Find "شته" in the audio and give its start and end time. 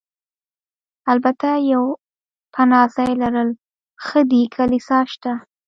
5.11-5.33